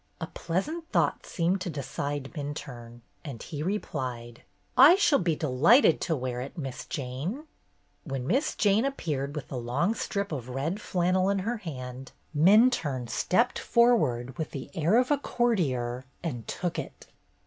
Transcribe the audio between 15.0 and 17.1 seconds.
a courtier and took it.